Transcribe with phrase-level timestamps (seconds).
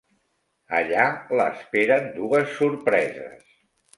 [0.77, 1.03] Allà
[1.41, 3.55] l'esperen dues sorpreses.